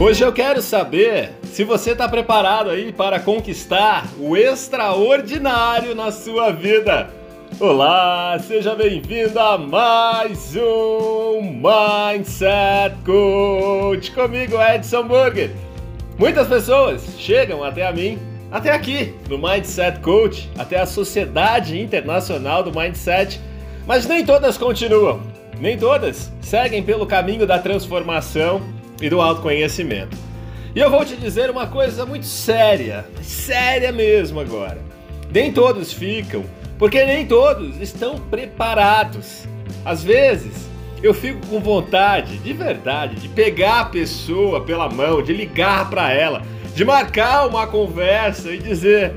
Hoje 0.00 0.24
eu 0.24 0.32
quero 0.32 0.62
saber 0.62 1.32
se 1.42 1.64
você 1.64 1.90
está 1.90 2.08
preparado 2.08 2.70
aí 2.70 2.92
para 2.92 3.18
conquistar 3.18 4.06
o 4.16 4.36
extraordinário 4.36 5.92
na 5.92 6.12
sua 6.12 6.52
vida. 6.52 7.10
Olá, 7.58 8.38
seja 8.38 8.76
bem-vindo 8.76 9.36
a 9.40 9.58
mais 9.58 10.54
um 10.54 11.40
Mindset 11.42 12.94
Coach 13.04 14.12
comigo, 14.12 14.54
Edson 14.62 15.02
Burger. 15.02 15.50
Muitas 16.16 16.46
pessoas 16.46 17.04
chegam 17.18 17.64
até 17.64 17.84
a 17.84 17.92
mim, 17.92 18.20
até 18.52 18.70
aqui 18.70 19.16
no 19.28 19.36
Mindset 19.36 19.98
Coach, 19.98 20.48
até 20.56 20.78
a 20.78 20.86
Sociedade 20.86 21.76
Internacional 21.76 22.62
do 22.62 22.70
Mindset, 22.70 23.40
mas 23.84 24.06
nem 24.06 24.24
todas 24.24 24.56
continuam, 24.56 25.20
nem 25.58 25.76
todas 25.76 26.30
seguem 26.40 26.84
pelo 26.84 27.04
caminho 27.04 27.48
da 27.48 27.58
transformação 27.58 28.77
e 29.00 29.08
do 29.08 29.20
autoconhecimento. 29.20 30.16
E 30.74 30.80
eu 30.80 30.90
vou 30.90 31.04
te 31.04 31.16
dizer 31.16 31.50
uma 31.50 31.66
coisa 31.66 32.04
muito 32.04 32.26
séria, 32.26 33.06
séria 33.22 33.90
mesmo 33.90 34.40
agora. 34.40 34.78
Nem 35.32 35.52
todos 35.52 35.92
ficam, 35.92 36.44
porque 36.78 37.04
nem 37.04 37.26
todos 37.26 37.80
estão 37.80 38.18
preparados. 38.18 39.46
Às 39.84 40.04
vezes, 40.04 40.68
eu 41.02 41.14
fico 41.14 41.46
com 41.46 41.60
vontade, 41.60 42.38
de 42.38 42.52
verdade, 42.52 43.16
de 43.16 43.28
pegar 43.28 43.80
a 43.80 43.84
pessoa 43.86 44.62
pela 44.62 44.88
mão, 44.88 45.22
de 45.22 45.32
ligar 45.32 45.88
para 45.90 46.12
ela, 46.12 46.42
de 46.74 46.84
marcar 46.84 47.46
uma 47.46 47.66
conversa 47.66 48.50
e 48.50 48.58
dizer: 48.58 49.14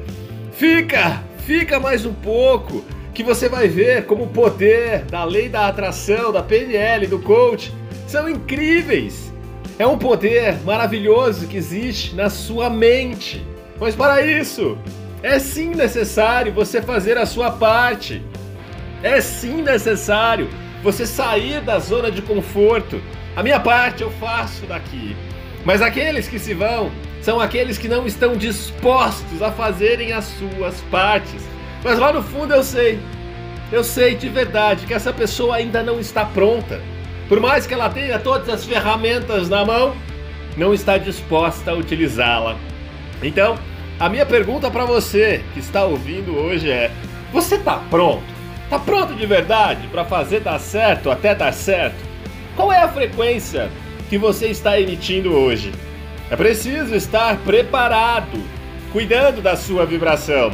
"Fica, 0.53 1.23
fica 1.45 1.79
mais 1.79 2.05
um 2.05 2.13
pouco, 2.13 2.83
que 3.13 3.23
você 3.23 3.49
vai 3.49 3.67
ver 3.67 4.05
como 4.05 4.23
o 4.23 4.27
poder 4.27 5.05
da 5.05 5.23
lei 5.23 5.49
da 5.49 5.67
atração, 5.67 6.31
da 6.31 6.41
PNL, 6.41 7.07
do 7.07 7.19
coach 7.19 7.73
são 8.07 8.29
incríveis. 8.29 9.31
É 9.81 9.87
um 9.87 9.97
poder 9.97 10.59
maravilhoso 10.63 11.47
que 11.47 11.57
existe 11.57 12.13
na 12.13 12.29
sua 12.29 12.69
mente. 12.69 13.43
Mas 13.79 13.95
para 13.95 14.21
isso, 14.21 14.77
é 15.23 15.39
sim 15.39 15.69
necessário 15.69 16.53
você 16.53 16.83
fazer 16.83 17.17
a 17.17 17.25
sua 17.25 17.49
parte. 17.49 18.21
É 19.01 19.19
sim 19.19 19.63
necessário 19.63 20.47
você 20.83 21.07
sair 21.07 21.61
da 21.61 21.79
zona 21.79 22.11
de 22.11 22.21
conforto. 22.21 23.01
A 23.35 23.41
minha 23.41 23.59
parte 23.59 24.03
eu 24.03 24.11
faço 24.11 24.67
daqui. 24.67 25.17
Mas 25.65 25.81
aqueles 25.81 26.27
que 26.27 26.37
se 26.37 26.53
vão 26.53 26.91
são 27.19 27.39
aqueles 27.39 27.79
que 27.79 27.87
não 27.87 28.05
estão 28.05 28.35
dispostos 28.35 29.41
a 29.41 29.51
fazerem 29.51 30.13
as 30.13 30.25
suas 30.25 30.79
partes. 30.91 31.41
Mas 31.83 31.97
lá 31.97 32.13
no 32.13 32.21
fundo 32.21 32.53
eu 32.53 32.63
sei, 32.63 32.99
eu 33.71 33.83
sei 33.83 34.13
de 34.13 34.29
verdade 34.29 34.85
que 34.85 34.93
essa 34.93 35.11
pessoa 35.11 35.55
ainda 35.55 35.81
não 35.81 35.99
está 35.99 36.23
pronta. 36.23 36.79
Por 37.31 37.39
mais 37.39 37.65
que 37.65 37.73
ela 37.73 37.89
tenha 37.89 38.19
todas 38.19 38.49
as 38.49 38.65
ferramentas 38.65 39.47
na 39.47 39.63
mão, 39.63 39.95
não 40.57 40.73
está 40.73 40.97
disposta 40.97 41.71
a 41.71 41.73
utilizá-la. 41.73 42.57
Então, 43.23 43.57
a 43.97 44.09
minha 44.09 44.25
pergunta 44.25 44.69
para 44.69 44.83
você 44.83 45.41
que 45.53 45.61
está 45.61 45.85
ouvindo 45.85 46.35
hoje 46.35 46.69
é: 46.69 46.91
você 47.31 47.55
está 47.55 47.77
pronto? 47.89 48.25
Está 48.65 48.77
pronto 48.77 49.15
de 49.15 49.25
verdade 49.25 49.87
para 49.87 50.03
fazer 50.03 50.41
dar 50.41 50.59
certo 50.59 51.09
até 51.09 51.33
dar 51.33 51.53
certo? 51.53 51.95
Qual 52.53 52.69
é 52.69 52.81
a 52.81 52.89
frequência 52.89 53.69
que 54.09 54.17
você 54.17 54.47
está 54.47 54.77
emitindo 54.77 55.33
hoje? 55.33 55.71
É 56.29 56.35
preciso 56.35 56.93
estar 56.93 57.37
preparado, 57.37 58.43
cuidando 58.91 59.41
da 59.41 59.55
sua 59.55 59.85
vibração. 59.85 60.51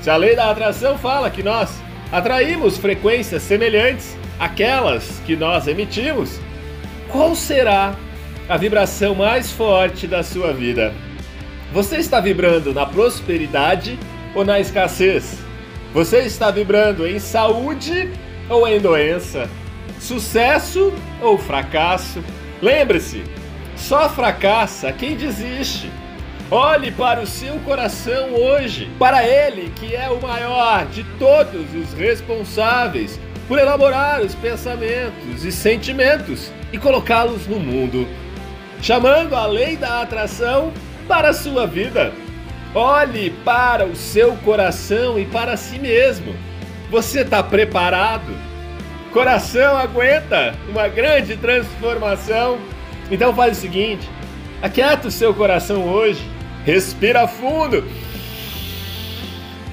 Se 0.00 0.08
a 0.08 0.16
lei 0.16 0.34
da 0.34 0.50
atração 0.50 0.96
fala 0.96 1.28
que 1.28 1.42
nós 1.42 1.82
atraímos 2.10 2.78
frequências 2.78 3.42
semelhantes, 3.42 4.16
aquelas 4.38 5.20
que 5.26 5.36
nós 5.36 5.66
emitimos, 5.66 6.40
qual 7.08 7.34
será 7.34 7.94
a 8.48 8.56
vibração 8.56 9.14
mais 9.14 9.50
forte 9.50 10.06
da 10.06 10.22
sua 10.22 10.52
vida? 10.52 10.92
Você 11.72 11.96
está 11.96 12.20
vibrando 12.20 12.72
na 12.72 12.86
prosperidade 12.86 13.98
ou 14.34 14.44
na 14.44 14.60
escassez? 14.60 15.38
Você 15.92 16.20
está 16.20 16.50
vibrando 16.50 17.06
em 17.06 17.18
saúde 17.18 18.10
ou 18.48 18.66
em 18.66 18.80
doença? 18.80 19.48
Sucesso 20.00 20.92
ou 21.22 21.38
fracasso? 21.38 22.22
Lembre-se, 22.60 23.22
só 23.76 24.08
fracassa 24.08 24.92
quem 24.92 25.16
desiste. 25.16 25.90
Olhe 26.50 26.92
para 26.92 27.20
o 27.20 27.26
seu 27.26 27.58
coração 27.60 28.34
hoje, 28.34 28.90
para 28.98 29.26
ele 29.26 29.72
que 29.76 29.94
é 29.94 30.10
o 30.10 30.20
maior 30.20 30.84
de 30.86 31.02
todos 31.18 31.74
os 31.74 31.92
responsáveis 31.94 33.18
por 33.46 33.58
elaborar 33.58 34.22
os 34.22 34.34
pensamentos 34.34 35.44
e 35.44 35.52
sentimentos 35.52 36.50
e 36.72 36.78
colocá-los 36.78 37.46
no 37.46 37.60
mundo, 37.60 38.08
chamando 38.80 39.34
a 39.34 39.46
lei 39.46 39.76
da 39.76 40.02
atração 40.02 40.72
para 41.06 41.30
a 41.30 41.34
sua 41.34 41.66
vida. 41.66 42.12
Olhe 42.74 43.30
para 43.44 43.86
o 43.86 43.94
seu 43.94 44.32
coração 44.38 45.18
e 45.18 45.24
para 45.26 45.56
si 45.56 45.78
mesmo. 45.78 46.34
Você 46.90 47.20
está 47.20 47.42
preparado? 47.42 48.34
Coração 49.12 49.76
aguenta 49.76 50.54
uma 50.68 50.88
grande 50.88 51.36
transformação. 51.36 52.58
Então 53.10 53.34
faz 53.34 53.58
o 53.58 53.60
seguinte: 53.60 54.08
aquieta 54.60 55.06
o 55.06 55.10
seu 55.10 55.32
coração 55.32 55.84
hoje, 55.84 56.20
respira 56.64 57.28
fundo 57.28 57.84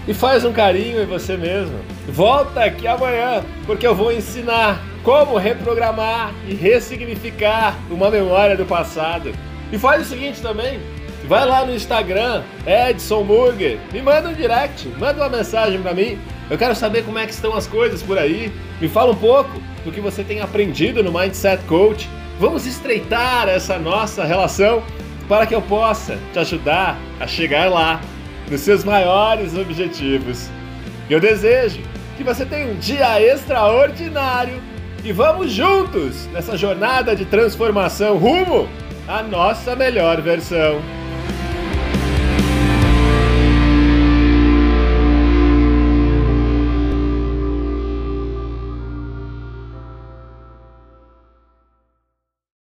e 0.07 0.13
faz 0.13 0.43
um 0.43 0.51
carinho 0.51 1.01
em 1.01 1.05
você 1.05 1.37
mesmo. 1.37 1.79
Volta 2.07 2.63
aqui 2.63 2.87
amanhã, 2.87 3.43
porque 3.65 3.85
eu 3.85 3.95
vou 3.95 4.11
ensinar 4.11 4.81
como 5.03 5.37
reprogramar 5.37 6.33
e 6.47 6.53
ressignificar 6.53 7.77
uma 7.89 8.09
memória 8.09 8.55
do 8.55 8.65
passado. 8.65 9.31
E 9.71 9.77
faz 9.77 10.05
o 10.05 10.09
seguinte 10.09 10.41
também, 10.41 10.79
vai 11.27 11.45
lá 11.45 11.65
no 11.65 11.73
Instagram, 11.73 12.43
Edson 12.65 13.23
Burger, 13.23 13.79
me 13.91 14.01
manda 14.01 14.29
um 14.29 14.33
direct, 14.33 14.87
manda 14.99 15.21
uma 15.21 15.29
mensagem 15.29 15.81
para 15.81 15.93
mim. 15.93 16.19
Eu 16.49 16.57
quero 16.57 16.75
saber 16.75 17.05
como 17.05 17.17
é 17.17 17.25
que 17.25 17.31
estão 17.31 17.55
as 17.55 17.65
coisas 17.65 18.03
por 18.03 18.17
aí. 18.17 18.51
Me 18.81 18.89
fala 18.89 19.11
um 19.11 19.15
pouco 19.15 19.61
do 19.85 19.91
que 19.91 20.01
você 20.01 20.23
tem 20.23 20.41
aprendido 20.41 21.01
no 21.01 21.11
Mindset 21.11 21.63
Coach. 21.63 22.09
Vamos 22.39 22.65
estreitar 22.65 23.47
essa 23.47 23.77
nossa 23.79 24.25
relação 24.25 24.83
para 25.29 25.45
que 25.45 25.55
eu 25.55 25.61
possa 25.61 26.17
te 26.33 26.39
ajudar 26.39 26.99
a 27.19 27.25
chegar 27.25 27.69
lá 27.69 28.01
nos 28.51 28.61
seus 28.61 28.83
maiores 28.83 29.55
objetivos. 29.55 30.49
Eu 31.09 31.21
desejo 31.21 31.79
que 32.17 32.23
você 32.23 32.45
tenha 32.45 32.67
um 32.67 32.77
dia 32.77 33.19
extraordinário 33.21 34.61
e 35.03 35.13
vamos 35.13 35.51
juntos 35.51 36.27
nessa 36.27 36.57
jornada 36.57 37.15
de 37.15 37.23
transformação 37.25 38.17
rumo 38.17 38.67
à 39.07 39.23
nossa 39.23 39.73
melhor 39.75 40.21
versão. 40.21 40.81